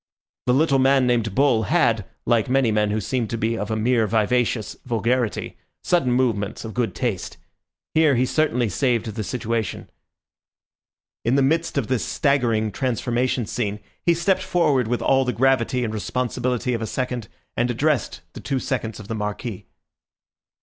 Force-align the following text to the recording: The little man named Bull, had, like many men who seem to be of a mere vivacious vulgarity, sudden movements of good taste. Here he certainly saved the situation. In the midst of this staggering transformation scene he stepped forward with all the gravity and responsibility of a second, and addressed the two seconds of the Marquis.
The 0.47 0.53
little 0.55 0.79
man 0.79 1.05
named 1.05 1.35
Bull, 1.35 1.65
had, 1.69 2.05
like 2.25 2.49
many 2.49 2.71
men 2.71 2.89
who 2.89 2.99
seem 2.99 3.27
to 3.27 3.37
be 3.37 3.55
of 3.55 3.69
a 3.69 3.75
mere 3.75 4.07
vivacious 4.07 4.75
vulgarity, 4.83 5.59
sudden 5.83 6.11
movements 6.11 6.65
of 6.65 6.73
good 6.73 6.95
taste. 6.95 7.37
Here 7.93 8.15
he 8.15 8.25
certainly 8.25 8.67
saved 8.67 9.05
the 9.05 9.23
situation. 9.23 9.91
In 11.23 11.35
the 11.35 11.43
midst 11.43 11.77
of 11.77 11.85
this 11.85 12.03
staggering 12.03 12.71
transformation 12.71 13.45
scene 13.45 13.79
he 14.03 14.15
stepped 14.15 14.41
forward 14.41 14.87
with 14.87 15.03
all 15.03 15.23
the 15.23 15.33
gravity 15.33 15.83
and 15.83 15.93
responsibility 15.93 16.73
of 16.73 16.81
a 16.81 16.87
second, 16.87 17.27
and 17.55 17.69
addressed 17.69 18.21
the 18.33 18.39
two 18.39 18.57
seconds 18.57 18.99
of 18.99 19.07
the 19.07 19.13
Marquis. 19.13 19.67